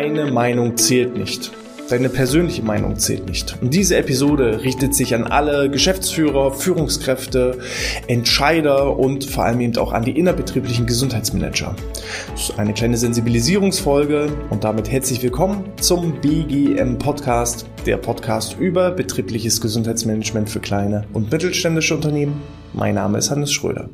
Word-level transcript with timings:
Deine 0.00 0.30
Meinung 0.30 0.76
zählt 0.76 1.16
nicht. 1.16 1.50
Deine 1.90 2.08
persönliche 2.08 2.62
Meinung 2.62 3.00
zählt 3.00 3.28
nicht. 3.28 3.56
Und 3.60 3.74
diese 3.74 3.96
Episode 3.96 4.62
richtet 4.62 4.94
sich 4.94 5.12
an 5.12 5.24
alle 5.24 5.68
Geschäftsführer, 5.68 6.52
Führungskräfte, 6.52 7.58
Entscheider 8.06 8.96
und 8.96 9.24
vor 9.24 9.44
allem 9.44 9.60
eben 9.60 9.76
auch 9.76 9.92
an 9.92 10.04
die 10.04 10.16
innerbetrieblichen 10.16 10.86
Gesundheitsmanager. 10.86 11.74
Das 12.30 12.50
ist 12.50 12.58
eine 12.60 12.74
kleine 12.74 12.96
Sensibilisierungsfolge 12.96 14.28
und 14.50 14.62
damit 14.62 14.88
herzlich 14.88 15.20
willkommen 15.20 15.64
zum 15.80 16.20
BGM 16.20 16.98
Podcast, 16.98 17.66
der 17.84 17.96
Podcast 17.96 18.56
über 18.60 18.92
betriebliches 18.92 19.60
Gesundheitsmanagement 19.60 20.48
für 20.48 20.60
kleine 20.60 21.06
und 21.12 21.32
mittelständische 21.32 21.96
Unternehmen. 21.96 22.40
Mein 22.72 22.94
Name 22.94 23.18
ist 23.18 23.32
Hannes 23.32 23.52
Schröder. 23.52 23.90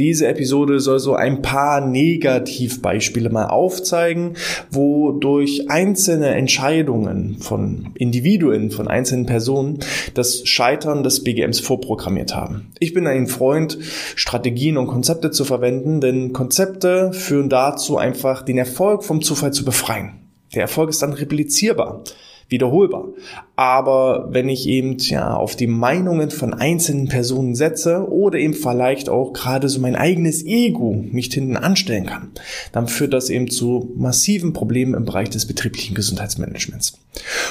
Diese 0.00 0.28
Episode 0.28 0.80
soll 0.80 0.98
so 0.98 1.14
ein 1.14 1.42
paar 1.42 1.86
Negativbeispiele 1.86 3.28
mal 3.28 3.48
aufzeigen, 3.48 4.32
wo 4.70 5.12
durch 5.12 5.68
einzelne 5.68 6.28
Entscheidungen 6.28 7.36
von 7.40 7.90
Individuen, 7.96 8.70
von 8.70 8.88
einzelnen 8.88 9.26
Personen 9.26 9.80
das 10.14 10.48
Scheitern 10.48 11.02
des 11.02 11.22
BGMs 11.22 11.60
vorprogrammiert 11.60 12.34
haben. 12.34 12.72
Ich 12.78 12.94
bin 12.94 13.06
ein 13.06 13.26
Freund, 13.26 13.76
Strategien 14.16 14.78
und 14.78 14.86
Konzepte 14.86 15.32
zu 15.32 15.44
verwenden, 15.44 16.00
denn 16.00 16.32
Konzepte 16.32 17.12
führen 17.12 17.50
dazu 17.50 17.98
einfach 17.98 18.40
den 18.40 18.56
Erfolg 18.56 19.04
vom 19.04 19.20
Zufall 19.20 19.52
zu 19.52 19.66
befreien. 19.66 20.12
Der 20.54 20.62
Erfolg 20.62 20.88
ist 20.88 21.02
dann 21.02 21.12
replizierbar 21.12 22.04
wiederholbar. 22.50 23.08
Aber 23.56 24.28
wenn 24.30 24.48
ich 24.48 24.66
eben 24.68 24.96
ja 24.98 25.34
auf 25.34 25.56
die 25.56 25.66
Meinungen 25.66 26.30
von 26.30 26.54
einzelnen 26.54 27.08
Personen 27.08 27.54
setze 27.54 28.08
oder 28.10 28.38
eben 28.38 28.54
vielleicht 28.54 29.08
auch 29.08 29.32
gerade 29.32 29.68
so 29.68 29.80
mein 29.80 29.96
eigenes 29.96 30.44
Ego 30.44 31.04
nicht 31.10 31.34
hinten 31.34 31.56
anstellen 31.56 32.06
kann, 32.06 32.30
dann 32.72 32.88
führt 32.88 33.12
das 33.12 33.30
eben 33.30 33.50
zu 33.50 33.92
massiven 33.96 34.52
Problemen 34.52 34.94
im 34.94 35.04
Bereich 35.04 35.30
des 35.30 35.46
betrieblichen 35.46 35.94
Gesundheitsmanagements. 35.94 36.98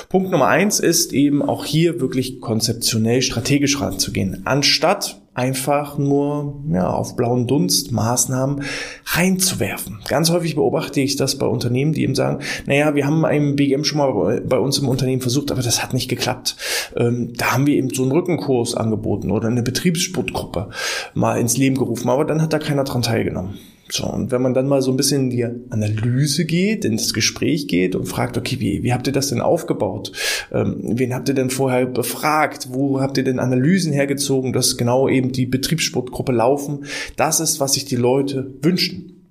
Punkt 0.10 0.32
Nummer 0.32 0.48
eins 0.48 0.80
ist 0.80 1.14
eben 1.14 1.42
auch 1.42 1.66
hier 1.66 2.00
wirklich 2.00 2.40
konzeptionell 2.40 3.22
strategisch 3.22 3.80
ranzugehen, 3.82 4.42
anstatt 4.46 5.22
einfach 5.40 5.98
nur 5.98 6.62
ja, 6.70 6.90
auf 6.90 7.16
blauen 7.16 7.48
Dunst 7.48 7.94
Maßnahmen 7.94 8.66
reinzuwerfen. 9.06 10.00
Ganz 10.06 10.30
häufig 10.32 10.56
beobachte 10.56 11.00
ich 11.00 11.16
das 11.16 11.38
bei 11.38 11.46
Unternehmen, 11.46 11.94
die 11.94 12.04
eben 12.04 12.14
sagen, 12.14 12.40
naja, 12.66 12.94
wir 12.94 13.08
haben 13.08 13.24
einen 13.24 13.56
BGM 13.56 13.86
schon 13.86 14.00
mal 14.00 14.42
bei 14.42 14.60
uns 14.60 14.78
im 14.80 14.90
Unternehmen 14.90 15.22
versucht, 15.22 15.52
aber 15.52 15.62
das 15.62 15.82
hat 15.82 15.94
nicht 15.94 16.10
geklappt. 16.10 16.58
Ähm, 16.98 17.32
da 17.38 17.54
haben 17.54 17.66
wir 17.66 17.76
eben 17.76 17.90
so 17.90 18.04
einen 18.04 18.12
Rückenkurs 18.12 18.76
angeboten 18.76 19.32
oder 19.32 19.48
eine 19.48 19.64
Betriebssportgruppe 19.64 20.72
mal 21.14 21.40
ins 21.40 21.56
Leben 21.56 21.78
gerufen, 21.78 22.10
aber 22.10 22.26
dann 22.26 22.42
hat 22.42 22.52
da 22.52 22.60
keiner 22.60 22.84
dran 22.84 23.02
teilgenommen. 23.02 23.58
So, 23.92 24.06
und 24.06 24.32
wenn 24.32 24.42
man 24.42 24.54
dann 24.54 24.68
mal 24.68 24.82
so 24.82 24.92
ein 24.92 24.98
bisschen 24.98 25.24
in 25.24 25.30
die 25.32 25.46
Analyse 25.72 26.46
geht, 26.46 26.86
in 26.86 26.98
das 26.98 27.14
Gespräch 27.14 27.68
geht 27.68 27.96
und 27.96 28.06
fragt, 28.06 28.38
okay, 28.38 28.60
wie, 28.60 28.84
wie 28.84 28.94
habt 28.94 29.08
ihr 29.08 29.14
das 29.14 29.30
denn 29.30 29.42
aufgebaut? 29.42 30.12
Ähm, 30.52 30.78
wen 30.82 31.14
habt 31.14 31.28
ihr 31.28 31.36
denn 31.36 31.50
vorher 31.50 31.88
befragt? 31.88 32.70
Wo 32.72 33.02
habt 33.02 33.18
ihr 33.18 33.24
denn 33.24 33.40
Analysen 33.40 33.92
hergezogen, 33.92 34.54
dass 34.54 34.78
genau 34.78 35.10
eben 35.10 35.32
die 35.32 35.48
Betriebssportgruppe 35.48 36.32
laufen? 36.32 36.86
Das 37.16 37.40
ist, 37.40 37.60
was 37.60 37.74
sich 37.74 37.86
die 37.86 37.96
Leute 37.96 38.54
wünschen. 38.62 39.26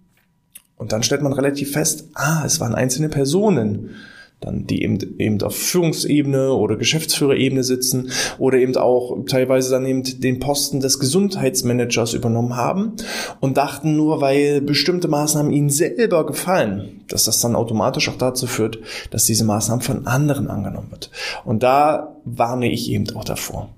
Und 0.76 0.92
dann 0.92 1.02
stellt 1.02 1.22
man 1.22 1.32
relativ 1.32 1.72
fest, 1.72 2.08
ah, 2.14 2.42
es 2.44 2.60
waren 2.60 2.74
einzelne 2.74 3.08
Personen 3.08 3.90
dann 4.40 4.66
die 4.66 4.82
eben, 4.82 4.98
eben 5.18 5.42
auf 5.42 5.56
Führungsebene 5.56 6.52
oder 6.52 6.76
Geschäftsführerebene 6.76 7.64
sitzen 7.64 8.10
oder 8.38 8.58
eben 8.58 8.76
auch 8.76 9.24
teilweise 9.26 9.70
dann 9.70 9.84
eben 9.84 10.02
den 10.20 10.38
Posten 10.38 10.80
des 10.80 11.00
Gesundheitsmanagers 11.00 12.14
übernommen 12.14 12.56
haben 12.56 12.92
und 13.40 13.56
dachten 13.56 13.96
nur, 13.96 14.20
weil 14.20 14.60
bestimmte 14.60 15.08
Maßnahmen 15.08 15.52
ihnen 15.52 15.70
selber 15.70 16.24
gefallen, 16.24 17.00
dass 17.08 17.24
das 17.24 17.40
dann 17.40 17.56
automatisch 17.56 18.08
auch 18.08 18.18
dazu 18.18 18.46
führt, 18.46 18.78
dass 19.10 19.24
diese 19.24 19.44
Maßnahmen 19.44 19.82
von 19.82 20.06
anderen 20.06 20.48
angenommen 20.48 20.90
wird. 20.90 21.10
Und 21.44 21.62
da 21.62 22.16
warne 22.24 22.70
ich 22.70 22.90
eben 22.90 23.10
auch 23.16 23.24
davor. 23.24 23.70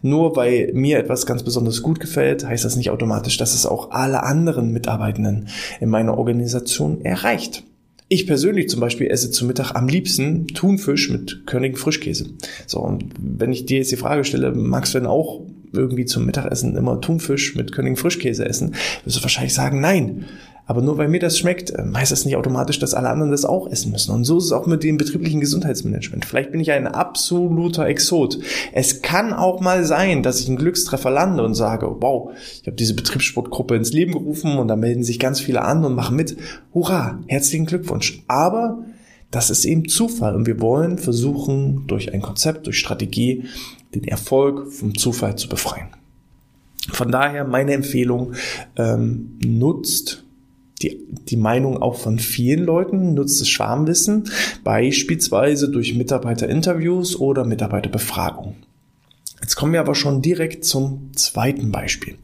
Nur 0.00 0.36
weil 0.36 0.70
mir 0.74 0.98
etwas 0.98 1.26
ganz 1.26 1.42
besonders 1.42 1.82
gut 1.82 2.00
gefällt, 2.00 2.46
heißt 2.46 2.64
das 2.64 2.76
nicht 2.76 2.90
automatisch, 2.90 3.36
dass 3.36 3.52
es 3.52 3.66
auch 3.66 3.90
alle 3.90 4.22
anderen 4.22 4.72
Mitarbeitenden 4.72 5.48
in 5.80 5.88
meiner 5.88 6.16
Organisation 6.16 7.04
erreicht. 7.04 7.64
Ich 8.08 8.26
persönlich 8.26 8.68
zum 8.68 8.80
Beispiel 8.80 9.08
esse 9.08 9.32
zu 9.32 9.44
Mittag 9.44 9.74
am 9.74 9.88
liebsten 9.88 10.46
Thunfisch 10.48 11.10
mit 11.10 11.44
Körnigen 11.44 11.76
Frischkäse. 11.76 12.30
So, 12.66 12.78
und 12.78 13.06
wenn 13.18 13.52
ich 13.52 13.66
dir 13.66 13.78
jetzt 13.78 13.90
die 13.90 13.96
Frage 13.96 14.22
stelle, 14.22 14.52
magst 14.52 14.94
du 14.94 14.98
denn 14.98 15.08
auch 15.08 15.42
irgendwie 15.72 16.04
zum 16.04 16.26
Mittagessen 16.26 16.76
immer 16.76 17.00
Thunfisch 17.00 17.54
mit 17.54 17.72
Körnigen 17.72 17.96
Frischkäse 17.96 18.44
essen, 18.44 18.74
wirst 19.04 19.16
du 19.16 19.22
wahrscheinlich 19.22 19.54
sagen, 19.54 19.80
nein. 19.80 20.26
Aber 20.68 20.82
nur 20.82 20.98
weil 20.98 21.08
mir 21.08 21.20
das 21.20 21.38
schmeckt, 21.38 21.72
ähm, 21.78 21.96
heißt 21.96 22.10
das 22.10 22.24
nicht 22.24 22.36
automatisch, 22.36 22.80
dass 22.80 22.92
alle 22.92 23.08
anderen 23.08 23.30
das 23.30 23.44
auch 23.44 23.70
essen 23.70 23.92
müssen. 23.92 24.10
Und 24.10 24.24
so 24.24 24.38
ist 24.38 24.46
es 24.46 24.52
auch 24.52 24.66
mit 24.66 24.82
dem 24.82 24.96
betrieblichen 24.96 25.40
Gesundheitsmanagement. 25.40 26.24
Vielleicht 26.24 26.50
bin 26.50 26.60
ich 26.60 26.72
ein 26.72 26.88
absoluter 26.88 27.86
Exot. 27.86 28.40
Es 28.72 29.00
kann 29.00 29.32
auch 29.32 29.60
mal 29.60 29.84
sein, 29.84 30.24
dass 30.24 30.40
ich 30.40 30.48
einen 30.48 30.56
Glückstreffer 30.56 31.10
lande 31.10 31.44
und 31.44 31.54
sage, 31.54 31.86
wow, 32.00 32.32
ich 32.60 32.66
habe 32.66 32.76
diese 32.76 32.94
Betriebssportgruppe 32.94 33.76
ins 33.76 33.92
Leben 33.92 34.12
gerufen 34.12 34.58
und 34.58 34.66
da 34.66 34.74
melden 34.74 35.04
sich 35.04 35.20
ganz 35.20 35.38
viele 35.38 35.62
an 35.62 35.84
und 35.84 35.94
machen 35.94 36.16
mit. 36.16 36.36
Hurra, 36.74 37.20
herzlichen 37.28 37.66
Glückwunsch. 37.66 38.24
Aber 38.26 38.84
das 39.30 39.50
ist 39.50 39.64
eben 39.64 39.88
Zufall 39.88 40.34
und 40.34 40.46
wir 40.46 40.60
wollen 40.60 40.98
versuchen, 40.98 41.86
durch 41.86 42.12
ein 42.12 42.22
Konzept, 42.22 42.66
durch 42.66 42.78
Strategie, 42.78 43.44
den 44.00 44.08
Erfolg 44.08 44.72
vom 44.72 44.96
Zufall 44.96 45.36
zu 45.36 45.48
befreien. 45.48 45.88
Von 46.92 47.10
daher 47.10 47.44
meine 47.44 47.72
Empfehlung, 47.72 48.34
ähm, 48.76 49.38
nutzt 49.44 50.24
die, 50.82 51.00
die 51.28 51.36
Meinung 51.36 51.80
auch 51.80 51.96
von 51.96 52.18
vielen 52.18 52.64
Leuten, 52.64 53.14
nutzt 53.14 53.40
das 53.40 53.48
Schwarmwissen, 53.48 54.30
beispielsweise 54.62 55.70
durch 55.70 55.94
Mitarbeiterinterviews 55.94 57.16
oder 57.16 57.44
Mitarbeiterbefragungen. 57.44 58.65
Jetzt 59.46 59.54
kommen 59.54 59.74
wir 59.74 59.78
aber 59.78 59.94
schon 59.94 60.22
direkt 60.22 60.64
zum 60.64 61.12
zweiten 61.14 61.70
Beispiel. 61.70 62.16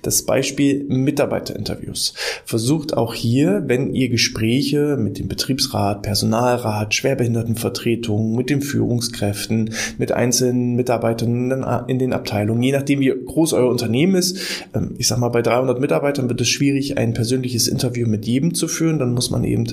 Das 0.00 0.22
Beispiel 0.22 0.86
Mitarbeiterinterviews. 0.88 2.14
Versucht 2.46 2.96
auch 2.96 3.12
hier, 3.12 3.64
wenn 3.66 3.92
ihr 3.92 4.08
Gespräche 4.08 4.96
mit 4.98 5.18
dem 5.18 5.28
Betriebsrat, 5.28 6.00
Personalrat, 6.00 6.94
Schwerbehindertenvertretungen, 6.94 8.34
mit 8.34 8.48
den 8.48 8.62
Führungskräften, 8.62 9.74
mit 9.98 10.12
einzelnen 10.12 10.74
Mitarbeitern 10.74 11.84
in 11.86 11.98
den 11.98 12.14
Abteilungen, 12.14 12.62
je 12.62 12.72
nachdem 12.72 13.00
wie 13.00 13.12
groß 13.26 13.52
euer 13.52 13.68
Unternehmen 13.68 14.14
ist, 14.14 14.38
ähm, 14.72 14.94
ich 14.96 15.06
sag 15.06 15.18
mal, 15.18 15.28
bei 15.28 15.42
300 15.42 15.78
Mitarbeitern 15.80 16.30
wird 16.30 16.40
es 16.40 16.48
schwierig, 16.48 16.96
ein 16.96 17.12
persönliches 17.12 17.68
Interview 17.68 18.08
mit 18.08 18.24
jedem 18.24 18.54
zu 18.54 18.68
führen. 18.68 18.98
Dann 18.98 19.12
muss 19.12 19.28
man 19.28 19.44
eben, 19.44 19.66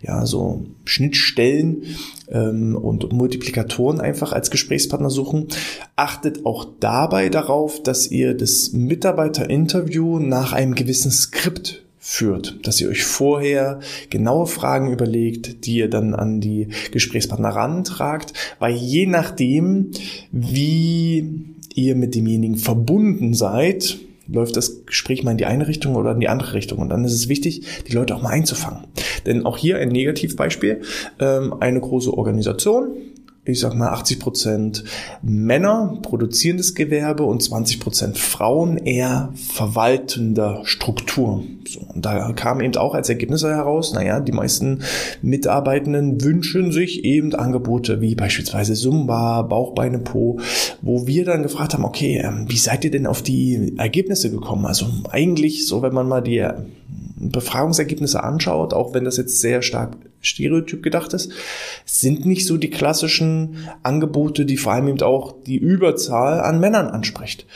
ja, 0.00 0.24
so 0.26 0.64
Schnittstellen 0.84 1.82
ähm, 2.28 2.76
und 2.76 3.12
Multiplikatoren 3.12 4.00
einfach 4.00 4.32
als 4.32 4.50
Gesprächspartner 4.50 5.10
suchen. 5.10 5.48
Achtet 5.96 6.44
auch 6.46 6.66
dabei 6.80 7.28
darauf, 7.28 7.82
dass 7.82 8.10
ihr 8.10 8.34
das 8.34 8.72
Mitarbeiterinterview 8.72 10.18
nach 10.18 10.52
einem 10.52 10.74
gewissen 10.74 11.10
Skript 11.10 11.82
führt, 11.98 12.58
dass 12.66 12.80
ihr 12.80 12.88
euch 12.88 13.04
vorher 13.04 13.78
genaue 14.10 14.48
Fragen 14.48 14.92
überlegt, 14.92 15.66
die 15.66 15.76
ihr 15.76 15.88
dann 15.88 16.14
an 16.14 16.40
die 16.40 16.68
Gesprächspartner 16.90 17.50
rantragt, 17.50 18.32
weil 18.58 18.74
je 18.74 19.06
nachdem, 19.06 19.92
wie 20.32 21.44
ihr 21.74 21.94
mit 21.94 22.16
demjenigen 22.16 22.56
verbunden 22.56 23.34
seid, 23.34 23.98
läuft 24.28 24.56
das 24.56 24.86
Gespräch 24.86 25.22
mal 25.22 25.32
in 25.32 25.38
die 25.38 25.46
eine 25.46 25.66
Richtung 25.66 25.96
oder 25.96 26.12
in 26.12 26.20
die 26.20 26.28
andere 26.28 26.54
Richtung. 26.54 26.78
Und 26.78 26.88
dann 26.88 27.04
ist 27.04 27.14
es 27.14 27.28
wichtig, 27.28 27.66
die 27.88 27.92
Leute 27.92 28.14
auch 28.14 28.22
mal 28.22 28.30
einzufangen. 28.30 28.84
Denn 29.26 29.44
auch 29.46 29.56
hier 29.56 29.78
ein 29.78 29.88
Negativbeispiel. 29.88 30.82
Ähm, 31.18 31.54
eine 31.60 31.80
große 31.80 32.12
Organisation, 32.12 32.92
ich 33.44 33.58
sag 33.58 33.74
mal 33.74 33.88
80 33.88 34.20
Prozent 34.20 34.84
Männer, 35.20 35.98
produzierendes 36.02 36.76
Gewerbe 36.76 37.24
und 37.24 37.42
20 37.42 37.80
Prozent 37.80 38.16
Frauen, 38.18 38.78
eher 38.78 39.32
verwaltender 39.34 40.60
Struktur. 40.64 41.42
So, 41.68 41.80
und 41.80 42.06
da 42.06 42.32
kam 42.34 42.60
eben 42.60 42.76
auch 42.76 42.94
als 42.94 43.08
Ergebnisse 43.08 43.50
heraus, 43.50 43.94
naja, 43.94 44.20
die 44.20 44.30
meisten 44.30 44.82
Mitarbeitenden 45.22 46.22
wünschen 46.22 46.70
sich 46.70 47.04
eben 47.04 47.34
Angebote 47.34 48.00
wie 48.00 48.14
beispielsweise 48.14 48.74
Zumba, 48.74 49.42
Bauchbeine, 49.42 49.98
Po, 49.98 50.38
wo 50.80 51.08
wir 51.08 51.24
dann 51.24 51.42
gefragt 51.42 51.74
haben, 51.74 51.84
okay, 51.84 52.22
ähm, 52.22 52.44
wie 52.48 52.56
seid 52.56 52.84
ihr 52.84 52.92
denn 52.92 53.08
auf 53.08 53.22
die 53.22 53.74
Ergebnisse 53.76 54.30
gekommen? 54.30 54.66
Also 54.66 54.86
eigentlich 55.10 55.66
so, 55.66 55.82
wenn 55.82 55.94
man 55.94 56.06
mal 56.06 56.20
die 56.20 56.46
Befragungsergebnisse 57.16 58.22
anschaut, 58.22 58.72
auch 58.72 58.94
wenn 58.94 59.04
das 59.04 59.16
jetzt 59.16 59.40
sehr 59.40 59.62
stark 59.62 59.96
Stereotyp 60.22 60.82
gedacht 60.82 61.12
ist, 61.12 61.32
sind 61.84 62.24
nicht 62.24 62.46
so 62.46 62.56
die 62.56 62.70
klassischen 62.70 63.68
Angebote, 63.82 64.46
die 64.46 64.56
vor 64.56 64.72
allem 64.72 64.88
eben 64.88 65.02
auch 65.02 65.34
die 65.46 65.58
Überzahl 65.58 66.40
an 66.40 66.60
Männern 66.60 66.88
anspricht. 66.88 67.46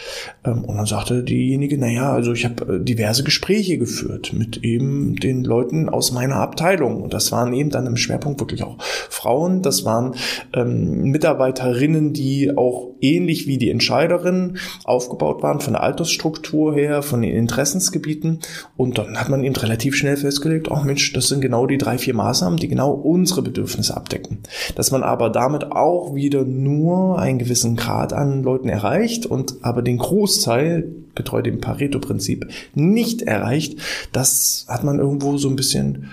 Ähm, 0.44 0.64
und 0.64 0.76
dann 0.76 0.86
sagte 0.86 1.22
diejenige, 1.22 1.78
naja, 1.78 2.12
also 2.12 2.32
ich 2.32 2.44
habe 2.44 2.74
äh, 2.74 2.84
diverse 2.84 3.24
Gespräche 3.24 3.78
geführt 3.78 4.32
mit 4.32 4.58
eben 4.58 5.16
den 5.16 5.44
Leuten 5.44 5.88
aus 5.88 6.12
meiner 6.12 6.36
Abteilung. 6.36 7.02
Und 7.02 7.14
das 7.14 7.32
waren 7.32 7.52
eben 7.52 7.70
dann 7.70 7.86
im 7.86 7.96
Schwerpunkt 7.96 8.40
wirklich 8.40 8.62
auch 8.62 8.76
Frauen, 8.80 9.62
das 9.62 9.84
waren 9.84 10.14
ähm, 10.54 11.04
Mitarbeiterinnen, 11.04 12.12
die 12.12 12.56
auch 12.56 12.90
ähnlich 13.00 13.46
wie 13.46 13.58
die 13.58 13.70
Entscheiderinnen 13.70 14.58
aufgebaut 14.84 15.42
waren 15.42 15.60
von 15.60 15.74
der 15.74 15.82
Altersstruktur 15.82 16.74
her, 16.74 17.02
von 17.02 17.22
den 17.22 17.34
Interessensgebieten. 17.34 18.40
Und 18.76 18.98
dann 18.98 19.18
hat 19.18 19.28
man 19.28 19.44
eben 19.44 19.56
relativ 19.56 19.94
schnell 19.94 20.16
festgelegt, 20.16 20.70
oh 20.70 20.82
Mensch, 20.84 21.12
das 21.12 21.28
sind 21.28 21.40
genau 21.40 21.66
die 21.66 21.78
drei, 21.78 21.98
vier 21.98 22.14
Maßnahmen, 22.14 22.55
haben, 22.56 22.60
die 22.60 22.68
genau 22.68 22.92
unsere 22.92 23.42
Bedürfnisse 23.42 23.96
abdecken. 23.96 24.38
Dass 24.74 24.90
man 24.90 25.02
aber 25.02 25.30
damit 25.30 25.72
auch 25.72 26.14
wieder 26.14 26.44
nur 26.44 27.18
einen 27.18 27.38
gewissen 27.38 27.76
Grad 27.76 28.12
an 28.12 28.42
Leuten 28.42 28.68
erreicht 28.68 29.26
und 29.26 29.56
aber 29.62 29.82
den 29.82 29.98
Großteil, 29.98 30.88
getreu 31.14 31.42
dem 31.42 31.60
Pareto-Prinzip, 31.60 32.46
nicht 32.74 33.22
erreicht, 33.22 33.78
das 34.12 34.66
hat 34.68 34.84
man 34.84 34.98
irgendwo 34.98 35.36
so 35.38 35.48
ein 35.48 35.56
bisschen 35.56 36.10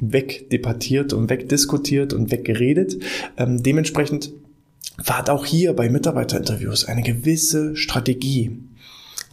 wegdebattiert 0.00 1.12
und 1.12 1.30
wegdiskutiert 1.30 2.12
und 2.12 2.30
weggeredet. 2.30 2.98
Ähm, 3.36 3.62
dementsprechend 3.62 4.32
war 5.04 5.28
auch 5.28 5.46
hier 5.46 5.72
bei 5.72 5.88
Mitarbeiterinterviews 5.88 6.84
eine 6.86 7.02
gewisse 7.02 7.76
Strategie 7.76 8.58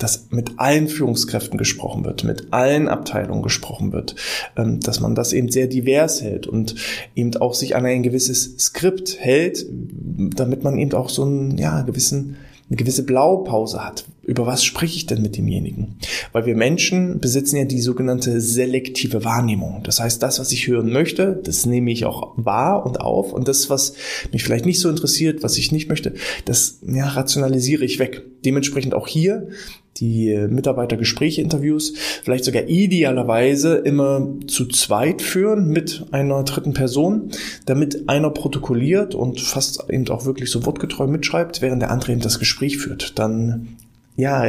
dass 0.01 0.27
mit 0.31 0.53
allen 0.57 0.87
Führungskräften 0.87 1.57
gesprochen 1.57 2.03
wird, 2.03 2.23
mit 2.23 2.51
allen 2.51 2.87
Abteilungen 2.87 3.43
gesprochen 3.43 3.93
wird, 3.93 4.15
ähm, 4.57 4.79
dass 4.79 4.99
man 4.99 5.15
das 5.15 5.33
eben 5.33 5.49
sehr 5.49 5.67
divers 5.67 6.21
hält 6.21 6.47
und 6.47 6.75
eben 7.15 7.35
auch 7.37 7.53
sich 7.53 7.75
an 7.75 7.85
ein 7.85 8.03
gewisses 8.03 8.55
Skript 8.57 9.17
hält, 9.19 9.65
damit 9.69 10.63
man 10.63 10.77
eben 10.77 10.93
auch 10.93 11.09
so 11.09 11.23
einen 11.23 11.57
ja, 11.57 11.81
gewissen 11.83 12.37
eine 12.71 12.77
gewisse 12.77 13.03
Blaupause 13.03 13.83
hat. 13.83 14.05
Über 14.23 14.45
was 14.45 14.63
spreche 14.63 14.95
ich 14.95 15.05
denn 15.05 15.21
mit 15.21 15.35
demjenigen? 15.35 15.97
Weil 16.31 16.45
wir 16.45 16.55
Menschen 16.55 17.19
besitzen 17.19 17.57
ja 17.57 17.65
die 17.65 17.81
sogenannte 17.81 18.39
selektive 18.39 19.25
Wahrnehmung. 19.25 19.81
Das 19.83 19.99
heißt, 19.99 20.23
das, 20.23 20.39
was 20.39 20.53
ich 20.53 20.67
hören 20.67 20.89
möchte, 20.89 21.41
das 21.43 21.65
nehme 21.65 21.91
ich 21.91 22.05
auch 22.05 22.31
wahr 22.37 22.85
und 22.85 23.01
auf. 23.01 23.33
Und 23.33 23.49
das, 23.49 23.69
was 23.69 23.95
mich 24.31 24.45
vielleicht 24.45 24.65
nicht 24.65 24.79
so 24.79 24.87
interessiert, 24.87 25.43
was 25.43 25.57
ich 25.57 25.73
nicht 25.73 25.89
möchte, 25.89 26.13
das 26.45 26.79
ja, 26.87 27.09
rationalisiere 27.09 27.83
ich 27.83 27.99
weg. 27.99 28.21
Dementsprechend 28.45 28.93
auch 28.93 29.07
hier 29.07 29.49
die 29.97 30.35
Mitarbeitergespräche, 30.49 31.41
Interviews 31.41 31.93
vielleicht 32.23 32.45
sogar 32.45 32.63
idealerweise 32.67 33.75
immer 33.75 34.27
zu 34.47 34.67
zweit 34.67 35.21
führen 35.21 35.67
mit 35.67 36.05
einer 36.11 36.43
dritten 36.43 36.73
Person, 36.73 37.31
damit 37.65 38.07
einer 38.09 38.29
protokolliert 38.29 39.13
und 39.15 39.41
fast 39.41 39.83
eben 39.89 40.07
auch 40.09 40.25
wirklich 40.25 40.49
so 40.49 40.65
wortgetreu 40.65 41.07
mitschreibt, 41.07 41.61
während 41.61 41.81
der 41.81 41.91
andere 41.91 42.13
eben 42.13 42.21
das 42.21 42.39
Gespräch 42.39 42.77
führt. 42.77 43.19
Dann 43.19 43.77
ja, 44.17 44.43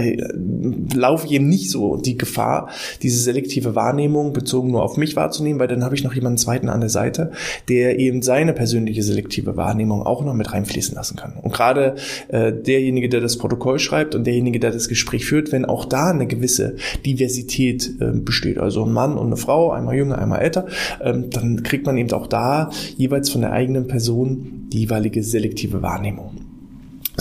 laufe 0.95 1.27
ich 1.27 1.33
eben 1.33 1.49
nicht 1.49 1.71
so 1.71 1.97
die 1.97 2.19
Gefahr, 2.19 2.69
diese 3.03 3.19
selektive 3.19 3.75
Wahrnehmung 3.75 4.33
bezogen 4.33 4.73
nur 4.73 4.83
auf 4.83 4.97
mich 4.97 5.15
wahrzunehmen, 5.15 5.61
weil 5.61 5.69
dann 5.69 5.85
habe 5.85 5.95
ich 5.95 6.03
noch 6.03 6.15
jemanden 6.15 6.37
zweiten 6.37 6.69
an 6.69 6.81
der 6.81 6.91
Seite, 6.91 7.31
der 7.69 7.99
eben 7.99 8.23
seine 8.23 8.53
persönliche 8.53 9.03
selektive 9.03 9.57
Wahrnehmung 9.57 10.03
auch 10.03 10.25
noch 10.25 10.35
mit 10.35 10.53
reinfließen 10.53 10.95
lassen 10.95 11.17
kann. 11.17 11.35
Und 11.41 11.53
gerade 11.53 11.95
äh, 12.29 12.53
derjenige, 12.53 13.09
der 13.09 13.21
das 13.21 13.39
Protokoll 13.39 13.79
schreibt 13.79 14.15
und 14.15 14.27
derjenige, 14.27 14.59
der 14.59 14.73
das 14.73 14.89
Gespräch 14.89 15.25
führt, 15.25 15.53
wenn 15.53 15.65
auch 15.65 15.85
da 15.85 16.11
eine 16.11 16.27
gewisse 16.27 16.77
Diversität 17.07 17.93
äh, 18.01 18.11
besteht, 18.13 18.59
also 18.59 18.85
ein 18.85 18.93
Mann 18.93 19.17
und 19.17 19.27
eine 19.27 19.37
Frau, 19.37 19.71
einmal 19.71 19.97
jünger, 19.97 20.19
einmal 20.19 20.41
älter, 20.41 20.67
ähm, 21.01 21.31
dann 21.31 21.63
kriegt 21.63 21.87
man 21.87 21.97
eben 21.97 22.13
auch 22.13 22.27
da 22.27 22.71
jeweils 22.97 23.31
von 23.31 23.43
der 23.43 23.53
eigenen 23.53 23.87
Person 23.87 24.69
die 24.73 24.81
jeweilige 24.81 25.23
selektive 25.23 25.83
Wahrnehmung. 25.83 26.42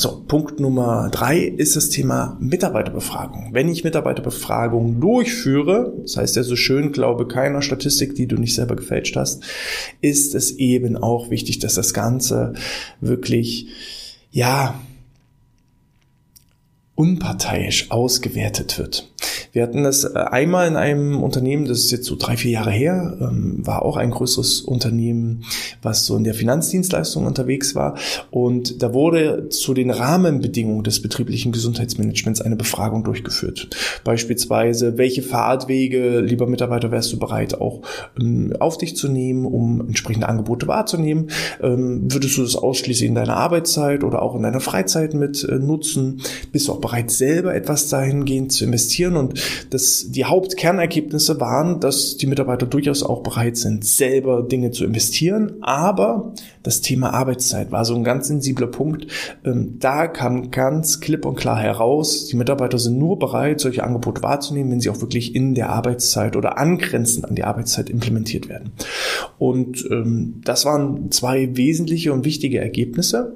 So, 0.02 0.24
Punkt 0.28 0.60
Nummer 0.60 1.10
drei 1.12 1.38
ist 1.42 1.76
das 1.76 1.90
Thema 1.90 2.36
Mitarbeiterbefragung. 2.40 3.50
Wenn 3.52 3.70
ich 3.70 3.84
Mitarbeiterbefragung 3.84 5.00
durchführe, 5.00 5.94
das 6.02 6.18
heißt 6.18 6.38
ja 6.38 6.42
so 6.42 6.56
schön, 6.56 6.92
glaube 6.92 7.28
keiner 7.28 7.62
Statistik, 7.62 8.16
die 8.16 8.26
du 8.26 8.38
nicht 8.38 8.56
selber 8.56 8.76
gefälscht 8.76 9.16
hast, 9.16 9.44
ist 10.02 10.34
es 10.34 10.54
eben 10.54 10.98
auch 10.98 11.30
wichtig, 11.30 11.60
dass 11.60 11.76
das 11.76 11.94
Ganze 11.94 12.54
wirklich, 13.00 13.68
ja, 14.32 14.74
unparteiisch 16.96 17.92
ausgewertet 17.92 18.80
wird. 18.80 19.08
Wir 19.52 19.64
hatten 19.64 19.84
das 19.84 20.04
äh, 20.04 20.18
einmal 20.18 20.68
in 20.68 20.76
einem 20.76 21.22
Unternehmen, 21.22 21.66
das 21.66 21.80
ist 21.80 21.92
jetzt 21.92 22.06
so 22.06 22.16
drei, 22.16 22.38
vier 22.38 22.52
Jahre 22.52 22.72
her, 22.72 23.18
ähm, 23.20 23.66
war 23.66 23.84
auch 23.84 23.98
ein 23.98 24.12
größeres 24.12 24.62
Unternehmen, 24.62 25.44
was 25.82 26.06
so 26.06 26.16
in 26.16 26.24
der 26.24 26.34
Finanzdienstleistung 26.34 27.26
unterwegs 27.26 27.76
war. 27.76 27.98
Und 28.30 28.82
da 28.82 28.94
wurde 28.94 29.50
zu 29.50 29.74
den 29.74 29.90
Rahmenbedingungen 29.90 30.84
des 30.84 31.02
betrieblichen 31.02 31.52
Gesundheitsmanagements 31.52 32.42
eine 32.42 32.56
Befragung 32.56 33.04
durchgeführt. 33.04 33.70
Beispielsweise, 34.04 34.98
welche 34.98 35.22
Fahrtwege, 35.22 36.22
lieber 36.22 36.48
Mitarbeiter, 36.48 36.92
wärst 36.92 37.12
du 37.12 37.20
bereit 37.20 37.60
auch 37.60 37.82
ähm, 38.20 38.54
auf 38.60 38.78
dich 38.78 38.96
zu 38.96 39.10
nehmen, 39.10 39.46
um 39.46 39.82
entsprechende 39.82 40.30
Angebote 40.30 40.68
wahrzunehmen? 40.68 41.30
Ähm, 41.62 42.12
würdest 42.12 42.38
du 42.38 42.44
das 42.44 42.56
ausschließlich 42.56 43.10
in 43.10 43.16
deiner 43.16 43.38
Arbeitszeit 43.38 44.04
oder 44.04 44.22
auch 44.22 44.36
in 44.36 44.44
deiner 44.44 44.62
Freizeit 44.62 45.14
mit 45.14 45.44
äh, 45.44 45.56
nutzen? 45.56 46.22
Bist 46.52 46.68
du 46.68 46.74
auch 46.74 46.82
bereit, 46.82 47.12
selber 47.12 47.54
etwas 47.54 47.90
dahingehend 47.90 48.54
zu 48.54 48.64
investieren? 48.66 49.18
Und 49.18 49.41
das, 49.70 50.12
die 50.12 50.26
Hauptkernergebnisse 50.26 51.40
waren, 51.40 51.80
dass 51.80 52.18
die 52.18 52.28
Mitarbeiter 52.28 52.66
durchaus 52.66 53.04
auch 53.04 53.24
bereit 53.24 53.58
sind, 53.58 53.86
selber 53.86 54.44
Dinge 54.44 54.72
zu 54.72 54.86
investieren. 54.86 55.58
Aber 55.62 56.34
das 56.64 56.82
Thema 56.82 57.14
Arbeitszeit 57.14 57.72
war 57.72 57.86
so 57.86 57.96
ein 57.96 58.04
ganz 58.04 58.28
sensibler 58.28 58.68
Punkt. 58.68 59.08
Ähm, 59.44 59.78
da 59.80 60.08
kam 60.08 60.52
ganz 60.52 61.00
klipp 61.00 61.26
und 61.26 61.36
klar 61.36 61.60
heraus, 61.60 62.28
die 62.28 62.36
Mitarbeiter 62.36 62.78
sind 62.78 62.98
nur 62.98 63.18
bereit, 63.18 63.60
solche 63.60 63.84
Angebote 63.84 64.22
wahrzunehmen, 64.22 64.72
wenn 64.72 64.82
sie 64.82 64.90
auch 64.90 65.02
wirklich 65.02 65.36
in 65.36 65.56
der 65.56 65.70
Arbeitszeit 65.70 66.36
oder 66.36 66.58
angrenzend 66.58 67.26
an 67.26 67.36
die 67.36 67.44
Arbeitszeit 67.44 67.90
implementiert 67.90 68.50
werden. 68.50 68.72
Und 69.38 69.88
ähm, 69.90 70.42
das 70.44 70.66
waren 70.66 71.12
zwei 71.12 71.56
wesentliche 71.58 72.14
und 72.14 72.26
wichtige 72.26 72.60
Ergebnisse. 72.60 73.36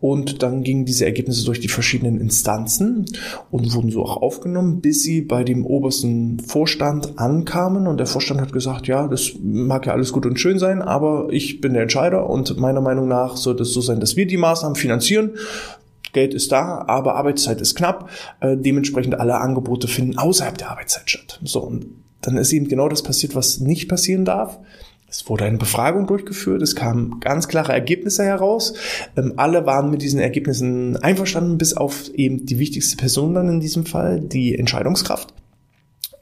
Und 0.00 0.42
dann 0.42 0.62
gingen 0.62 0.84
diese 0.84 1.06
Ergebnisse 1.06 1.44
durch 1.44 1.60
die 1.60 1.68
verschiedenen 1.68 2.20
Instanzen 2.20 3.06
und 3.50 3.74
wurden 3.74 3.90
so 3.90 4.02
auch 4.02 4.18
aufgenommen, 4.18 4.80
bis 4.80 5.02
sie 5.02 5.22
bei 5.22 5.44
dem 5.44 5.64
obersten 5.64 6.40
Vorstand 6.40 7.18
ankamen. 7.18 7.86
Und 7.86 7.98
der 7.98 8.06
Vorstand 8.06 8.40
hat 8.40 8.52
gesagt, 8.52 8.86
ja, 8.86 9.08
das 9.08 9.32
mag 9.42 9.86
ja 9.86 9.92
alles 9.92 10.12
gut 10.12 10.26
und 10.26 10.38
schön 10.38 10.58
sein, 10.58 10.82
aber 10.82 11.28
ich 11.30 11.60
bin 11.60 11.72
der 11.72 11.82
Entscheider 11.82 12.28
und 12.28 12.56
meiner 12.66 12.80
Meinung 12.80 13.06
nach 13.06 13.36
sollte 13.36 13.62
es 13.62 13.72
so 13.72 13.80
sein, 13.80 14.00
dass 14.00 14.16
wir 14.16 14.26
die 14.26 14.36
Maßnahmen 14.36 14.74
finanzieren. 14.74 15.36
Geld 16.12 16.34
ist 16.34 16.50
da, 16.50 16.84
aber 16.88 17.14
Arbeitszeit 17.14 17.60
ist 17.60 17.76
knapp. 17.76 18.10
Äh, 18.40 18.56
dementsprechend 18.56 19.20
alle 19.20 19.36
Angebote 19.36 19.86
finden 19.86 20.18
außerhalb 20.18 20.58
der 20.58 20.70
Arbeitszeit 20.70 21.08
statt. 21.08 21.40
So, 21.44 21.60
und 21.60 21.86
dann 22.22 22.36
ist 22.36 22.52
eben 22.52 22.68
genau 22.68 22.88
das 22.88 23.02
passiert, 23.02 23.34
was 23.36 23.60
nicht 23.60 23.88
passieren 23.88 24.24
darf. 24.24 24.58
Es 25.08 25.28
wurde 25.28 25.44
eine 25.44 25.58
Befragung 25.58 26.08
durchgeführt, 26.08 26.62
es 26.62 26.74
kamen 26.74 27.20
ganz 27.20 27.46
klare 27.46 27.72
Ergebnisse 27.72 28.24
heraus. 28.24 28.74
Ähm, 29.16 29.34
alle 29.36 29.64
waren 29.64 29.90
mit 29.90 30.02
diesen 30.02 30.18
Ergebnissen 30.18 30.96
einverstanden, 30.96 31.58
bis 31.58 31.74
auf 31.74 32.08
eben 32.14 32.44
die 32.46 32.58
wichtigste 32.58 32.96
Person 32.96 33.34
dann 33.34 33.48
in 33.48 33.60
diesem 33.60 33.86
Fall, 33.86 34.20
die 34.20 34.58
Entscheidungskraft. 34.58 35.32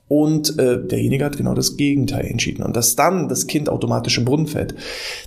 Und 0.06 0.59
äh, 0.59 0.87
derjenige 0.87 1.25
hat 1.25 1.39
genau 1.39 1.55
das 1.55 1.78
Gegenteil 1.78 2.26
entschieden. 2.26 2.62
Und 2.62 2.76
dass 2.76 2.95
dann 2.95 3.28
das 3.28 3.47
Kind 3.47 3.71
automatisch 3.71 4.19
im 4.19 4.26
Brunnen 4.26 4.47
fällt, 4.47 4.75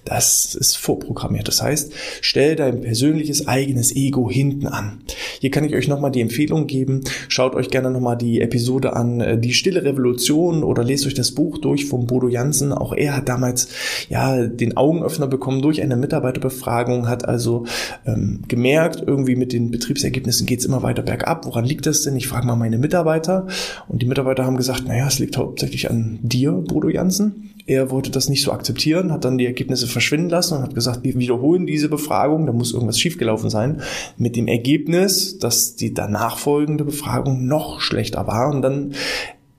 das 0.06 0.54
ist 0.54 0.78
vorprogrammiert. 0.78 1.48
Das 1.48 1.64
heißt, 1.64 1.92
stell 2.22 2.56
dein 2.56 2.82
persönliches 2.82 3.48
eigenes 3.48 3.96
Ego 3.96 4.30
hinten 4.30 4.68
an. 4.68 5.00
Hier 5.40 5.50
kann 5.50 5.64
ich 5.64 5.74
euch 5.74 5.88
nochmal 5.88 6.12
die 6.12 6.22
Empfehlung 6.22 6.68
geben. 6.68 7.02
Schaut 7.28 7.56
euch 7.56 7.70
gerne 7.70 7.90
nochmal 7.90 8.18
die 8.18 8.40
Episode 8.40 8.96
an, 8.96 9.20
äh, 9.20 9.40
Die 9.40 9.54
Stille 9.54 9.84
Revolution 9.84 10.64
oder 10.64 10.84
lest 10.84 11.08
euch 11.08 11.16
das 11.16 11.32
Buch 11.32 11.58
durch 11.58 11.88
von 11.88 12.06
Bodo 12.06 12.28
Jansen. 12.28 12.72
Auch 12.72 12.94
er 12.94 13.18
hat 13.18 13.28
damals 13.30 13.70
ja 14.10 14.46
den 14.46 14.78
Augenöffner 14.78 15.26
bekommen 15.26 15.64
durch 15.64 15.82
eine 15.82 15.96
Mitarbeiterbefragung, 15.96 17.08
hat 17.10 17.28
also 17.28 17.66
ähm, 18.06 18.42
gemerkt, 18.48 19.04
irgendwie 19.06 19.36
mit 19.36 19.54
den 19.54 19.72
Betriebsergebnissen 19.72 20.46
geht's 20.46 20.66
immer 20.66 20.84
weiter 20.84 21.02
bergab. 21.02 21.46
Woran 21.48 21.66
liegt 21.66 21.88
das 21.88 22.04
denn? 22.04 22.16
Ich 22.16 22.28
frage 22.28 22.46
mal 22.46 22.56
meine 22.56 22.78
Mitarbeiter. 22.78 23.48
Und 23.88 24.04
die 24.04 24.06
Mitarbeiter 24.06 24.46
haben 24.46 24.56
gesagt, 24.56 24.67
gesagt, 24.68 24.88
naja, 24.88 25.08
es 25.08 25.20
liegt 25.20 25.38
hauptsächlich 25.38 25.90
an 25.90 26.20
dir, 26.22 26.52
Bodo 26.52 26.90
Jansen. 26.90 27.52
Er 27.66 27.92
wollte 27.92 28.12
das 28.12 28.30
nicht 28.30 28.44
so 28.44 28.52
akzeptieren, 28.52 29.12
hat 29.12 29.26
dann 29.26 29.38
die 29.38 29.46
Ergebnisse 29.46 29.88
verschwinden 29.88 30.30
lassen 30.30 30.58
und 30.58 30.64
hat 30.64 30.74
gesagt, 30.74 31.04
wir 31.04 31.16
wiederholen 31.16 31.66
diese 31.66 31.90
Befragung, 31.90 32.46
da 32.46 32.54
muss 32.54 32.74
irgendwas 32.74 33.00
schiefgelaufen 33.00 33.50
sein. 33.50 33.82
Mit 34.18 34.38
dem 34.38 34.48
Ergebnis, 34.48 35.38
dass 35.38 35.76
die 35.76 35.94
danach 35.94 36.38
folgende 36.38 36.86
Befragung 36.86 37.46
noch 37.46 37.82
schlechter 37.82 38.26
war. 38.26 38.50
Und 38.50 38.62
dann 38.62 38.94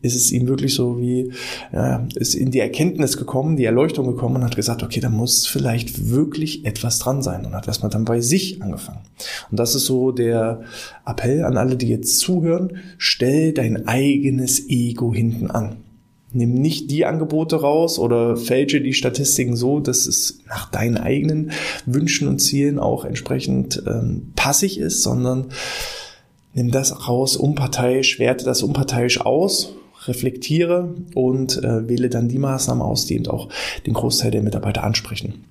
ist 0.01 0.15
es 0.15 0.31
ihm 0.31 0.47
wirklich 0.47 0.75
so 0.75 1.01
wie, 1.01 1.33
ja, 1.73 2.07
ist 2.15 2.35
in 2.35 2.51
die 2.51 2.61
Erkenntnis 2.61 3.17
gekommen, 3.17 3.57
die 3.57 3.65
Erleuchtung 3.65 4.07
gekommen 4.07 4.37
und 4.37 4.45
hat 4.45 4.57
gesagt, 4.57 4.83
okay, 4.83 5.01
da 5.01 5.09
muss 5.09 5.47
vielleicht 5.47 6.11
wirklich 6.11 6.65
etwas 6.65 6.99
dran 6.99 7.23
sein 7.23 7.45
und 7.45 7.55
hat 7.55 7.67
erstmal 7.67 7.91
dann 7.91 8.05
bei 8.05 8.21
sich 8.21 8.63
angefangen. 8.63 9.01
Und 9.51 9.59
das 9.59 9.75
ist 9.75 9.87
so 9.87 10.13
der 10.13 10.63
Appell 11.05 11.45
an 11.45 11.57
alle, 11.57 11.77
die 11.77 11.89
jetzt 11.89 12.19
zuhören, 12.19 12.79
stell 12.97 13.53
dein 13.53 13.89
eigenes 13.89 14.69
Ego 14.69 15.13
hinten 15.13 15.51
an. 15.51 15.77
Nimm 16.31 16.53
nicht 16.55 16.91
die 16.91 17.07
Angebote 17.07 17.57
raus 17.57 17.99
oder 17.99 18.37
fälsche 18.37 18.83
die 18.83 18.93
Statistiken 18.93 19.57
so, 19.57 19.81
dass 19.81 20.07
es 20.07 20.41
nach 20.47 20.71
deinen 20.71 20.99
eigenen 20.99 21.53
Wünschen 21.87 22.29
und 22.29 22.39
Zielen 22.39 22.79
auch 22.79 23.05
entsprechend 23.05 23.83
ähm, 23.87 24.33
passig 24.37 24.79
ist, 24.79 25.03
sondern 25.03 25.47
nimm 26.53 26.71
das 26.71 27.09
raus 27.09 27.37
unparteiisch, 27.37 28.19
werte 28.19 28.45
das 28.45 28.63
unparteiisch 28.63 29.23
aus 29.23 29.75
reflektiere 30.09 30.95
und 31.15 31.63
äh, 31.63 31.89
wähle 31.89 32.09
dann 32.09 32.29
die 32.29 32.39
Maßnahmen 32.39 32.83
aus, 32.83 33.07
die 33.07 33.15
eben 33.15 33.27
auch 33.29 33.49
den 33.87 33.95
Großteil 33.95 34.31
der 34.31 34.43
Mitarbeiter 34.43 34.85
ansprechen. 34.85 35.45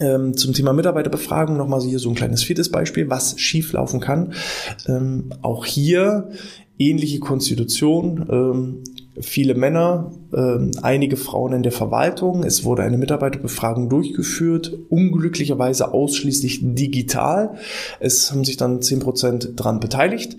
Ähm, 0.00 0.36
zum 0.36 0.52
Thema 0.52 0.72
Mitarbeiterbefragung 0.72 1.56
nochmal 1.56 1.80
hier 1.82 1.98
so 1.98 2.08
ein 2.08 2.14
kleines 2.14 2.44
viertes 2.44 2.70
Beispiel, 2.70 3.10
was 3.10 3.38
schieflaufen 3.40 4.00
kann. 4.00 4.34
Ähm, 4.86 5.30
auch 5.42 5.66
hier 5.66 6.30
ähnliche 6.78 7.18
Konstitution. 7.18 8.84
Ähm, 9.18 9.22
viele 9.22 9.54
Männer, 9.54 10.12
äh, 10.32 10.58
einige 10.82 11.16
Frauen 11.16 11.52
in 11.52 11.62
der 11.62 11.72
Verwaltung. 11.72 12.44
Es 12.44 12.64
wurde 12.64 12.82
eine 12.82 12.98
Mitarbeiterbefragung 12.98 13.88
durchgeführt, 13.88 14.72
unglücklicherweise 14.88 15.92
ausschließlich 15.92 16.60
digital. 16.62 17.56
Es 18.00 18.30
haben 18.30 18.44
sich 18.44 18.56
dann 18.56 18.82
zehn 18.82 19.00
Prozent 19.00 19.52
dran 19.56 19.80
beteiligt 19.80 20.36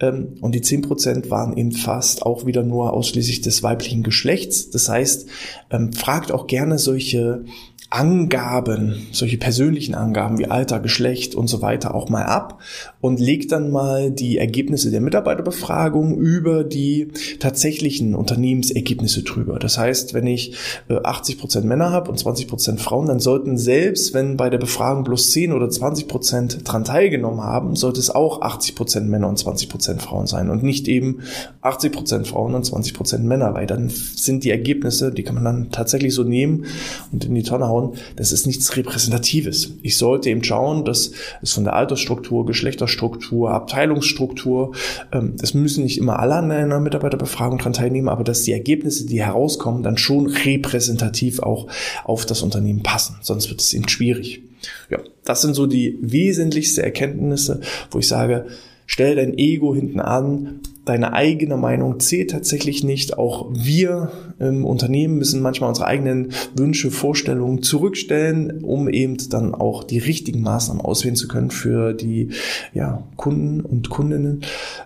ähm, 0.00 0.34
und 0.40 0.54
die 0.54 0.62
zehn 0.62 0.82
Prozent 0.82 1.30
waren 1.30 1.56
eben 1.56 1.72
fast 1.72 2.22
auch 2.22 2.46
wieder 2.46 2.62
nur 2.62 2.92
ausschließlich 2.92 3.40
des 3.40 3.62
weiblichen 3.62 4.02
Geschlechts. 4.02 4.70
Das 4.70 4.88
heißt, 4.88 5.28
ähm, 5.70 5.92
fragt 5.92 6.32
auch 6.32 6.46
gerne 6.46 6.78
solche 6.78 7.44
Angaben, 7.92 9.08
solche 9.10 9.36
persönlichen 9.36 9.96
Angaben 9.96 10.38
wie 10.38 10.46
Alter, 10.46 10.78
Geschlecht 10.78 11.34
und 11.34 11.48
so 11.48 11.60
weiter 11.60 11.92
auch 11.92 12.08
mal 12.08 12.22
ab 12.22 12.60
und 13.00 13.20
legt 13.20 13.52
dann 13.52 13.70
mal 13.70 14.10
die 14.10 14.38
Ergebnisse 14.38 14.90
der 14.90 15.00
Mitarbeiterbefragung 15.00 16.16
über 16.16 16.64
die 16.64 17.08
tatsächlichen 17.38 18.14
Unternehmensergebnisse 18.14 19.22
drüber. 19.22 19.58
Das 19.58 19.78
heißt, 19.78 20.14
wenn 20.14 20.26
ich 20.26 20.54
80% 20.88 21.32
äh, 21.32 21.36
Prozent 21.36 21.66
Männer 21.66 21.90
habe 21.90 22.10
und 22.10 22.18
20 22.18 22.48
Prozent 22.48 22.80
Frauen, 22.80 23.06
dann 23.06 23.20
sollten 23.20 23.56
selbst, 23.56 24.12
wenn 24.12 24.36
bei 24.36 24.50
der 24.50 24.58
Befragung 24.58 25.04
bloß 25.04 25.30
10 25.30 25.52
oder 25.52 25.70
20 25.70 26.08
Prozent 26.08 26.58
dran 26.64 26.84
teilgenommen 26.84 27.40
haben, 27.40 27.76
sollte 27.76 28.00
es 28.00 28.10
auch 28.10 28.42
80 28.42 28.74
Prozent 28.74 29.08
Männer 29.08 29.28
und 29.28 29.38
20 29.38 29.68
Prozent 29.68 30.02
Frauen 30.02 30.26
sein 30.26 30.50
und 30.50 30.62
nicht 30.62 30.88
eben 30.88 31.20
80 31.62 31.92
Prozent 31.92 32.28
Frauen 32.28 32.54
und 32.54 32.64
20 32.64 32.94
Prozent 32.94 33.24
Männer, 33.24 33.54
weil 33.54 33.66
dann 33.66 33.88
sind 33.88 34.44
die 34.44 34.50
Ergebnisse, 34.50 35.12
die 35.12 35.22
kann 35.22 35.34
man 35.36 35.44
dann 35.44 35.70
tatsächlich 35.70 36.14
so 36.14 36.22
nehmen 36.22 36.66
und 37.12 37.24
in 37.24 37.34
die 37.34 37.42
Tonne 37.42 37.68
hauen 37.68 37.94
das 38.16 38.32
ist 38.32 38.46
nichts 38.46 38.76
Repräsentatives. 38.76 39.72
Ich 39.82 39.96
sollte 39.96 40.30
eben 40.30 40.44
schauen, 40.44 40.84
dass 40.84 41.12
es 41.42 41.52
von 41.52 41.64
der 41.64 41.74
Altersstruktur, 41.74 42.46
Geschlechterstruktur, 42.90 43.50
Abteilungsstruktur, 43.50 44.74
ähm, 45.12 45.34
das 45.36 45.54
müssen 45.54 45.84
nicht 45.84 45.98
immer 45.98 46.18
alle 46.18 46.34
an 46.34 46.50
einer 46.50 46.80
Mitarbeiterbefragung 46.80 47.58
dran 47.58 47.72
teilnehmen, 47.72 48.08
aber 48.08 48.24
dass 48.24 48.42
die 48.42 48.52
Ergebnisse, 48.52 49.06
die 49.06 49.22
herauskommen, 49.22 49.82
dann 49.82 49.96
schon 49.96 50.26
repräsentativ 50.26 51.40
auch 51.40 51.68
auf 52.04 52.26
das 52.26 52.42
Unternehmen 52.42 52.82
passen. 52.82 53.16
Sonst 53.22 53.48
wird 53.48 53.60
es 53.60 53.72
eben 53.72 53.88
schwierig. 53.88 54.42
Ja, 54.90 54.98
das 55.24 55.42
sind 55.42 55.54
so 55.54 55.66
die 55.66 55.98
wesentlichsten 56.00 56.82
Erkenntnisse, 56.82 57.60
wo 57.90 57.98
ich 57.98 58.08
sage, 58.08 58.46
stell 58.86 59.16
dein 59.16 59.38
Ego 59.38 59.74
hinten 59.74 60.00
an, 60.00 60.60
deine 60.90 61.12
eigene 61.12 61.56
Meinung 61.56 62.00
zählt 62.00 62.32
tatsächlich 62.32 62.82
nicht. 62.82 63.16
Auch 63.16 63.46
wir 63.52 64.10
im 64.40 64.64
Unternehmen 64.64 65.18
müssen 65.18 65.40
manchmal 65.40 65.68
unsere 65.68 65.86
eigenen 65.86 66.32
Wünsche, 66.56 66.90
Vorstellungen 66.90 67.62
zurückstellen, 67.62 68.64
um 68.64 68.88
eben 68.88 69.16
dann 69.30 69.54
auch 69.54 69.84
die 69.84 69.98
richtigen 69.98 70.42
Maßnahmen 70.42 70.82
auswählen 70.82 71.14
zu 71.14 71.28
können 71.28 71.52
für 71.52 71.94
die 71.94 72.30
ja, 72.74 73.04
Kunden 73.16 73.60
und 73.60 73.88
Kundinnen. 73.88 74.42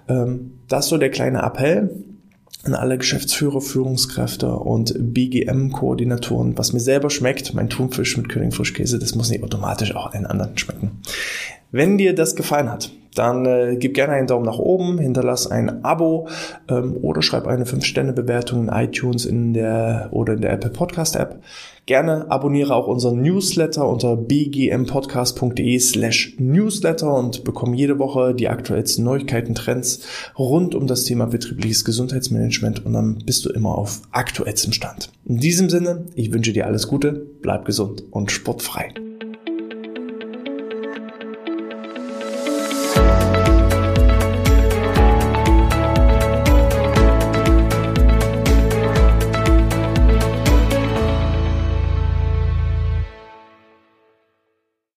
Ähm, 0.06 0.58
das 0.68 0.88
so 0.88 0.99
der 0.99 1.11
kleine 1.11 1.42
Appell 1.42 1.90
an 2.64 2.75
alle 2.75 2.99
Geschäftsführer, 2.99 3.62
Führungskräfte 3.62 4.52
und 4.52 4.94
BGM-Koordinatoren, 4.99 6.58
was 6.58 6.75
mir 6.75 6.80
selber 6.80 7.08
schmeckt, 7.08 7.54
mein 7.54 7.70
Thunfisch 7.70 8.16
mit 8.18 8.28
König 8.28 8.54
Frischkäse, 8.54 8.99
das 8.99 9.14
muss 9.14 9.30
nicht 9.30 9.42
automatisch 9.42 9.94
auch 9.94 10.12
allen 10.12 10.26
anderen 10.26 10.56
schmecken. 10.58 11.00
Wenn 11.73 11.96
dir 11.99 12.14
das 12.14 12.37
gefallen 12.37 12.70
hat, 12.70 12.90
dann 13.14 13.47
äh, 13.47 13.76
gib 13.78 13.94
gerne 13.94 14.14
einen 14.14 14.26
Daumen 14.26 14.44
nach 14.44 14.59
oben, 14.59 14.99
hinterlass 14.99 15.50
ein 15.50 15.85
Abo 15.85 16.28
ähm, 16.68 16.97
oder 17.02 17.23
schreib 17.23 17.47
eine 17.47 17.64
5-Sterne-Bewertung 17.64 18.64
in 18.64 18.68
iTunes 18.68 19.25
in 19.25 19.54
der 19.54 20.09
oder 20.12 20.35
in 20.35 20.40
der 20.40 20.52
Apple 20.52 20.71
Podcast 20.71 21.16
App. 21.16 21.40
Gerne 21.87 22.30
abonniere 22.30 22.75
auch 22.75 22.87
unseren 22.87 23.21
Newsletter 23.21 23.87
unter 23.87 24.16
bgmpodcast.de 24.16 25.78
slash 25.78 26.35
newsletter 26.38 27.14
und 27.14 27.44
bekomme 27.44 27.76
jede 27.76 27.99
Woche 27.99 28.35
die 28.35 28.49
aktuellsten 28.49 29.04
Neuigkeiten, 29.04 29.54
Trends 29.54 30.00
rund 30.38 30.75
um 30.75 30.87
das 30.87 31.04
Thema 31.04 31.26
betriebliches 31.26 31.85
Gesundheitsmanagement 31.85 32.87
und 32.87 32.94
dann 32.94 33.18
bist 33.26 33.44
du 33.44 33.50
immer 33.50 33.76
auf 33.76 34.00
aktuellstem 34.12 34.73
Stand. 34.73 35.11
In 35.26 35.38
diesem 35.38 35.68
Sinne, 35.68 36.06
ich 36.14 36.33
wünsche 36.33 36.54
dir 36.54 36.66
alles 36.66 36.88
Gute, 36.88 37.12
bleib 37.42 37.66
gesund 37.66 38.04
und 38.11 38.33
sportfrei. 38.33 38.94